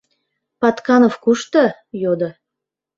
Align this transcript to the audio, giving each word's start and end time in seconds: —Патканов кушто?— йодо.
—Патканов 0.59 1.15
кушто?— 1.23 1.63
йодо. 2.01 2.29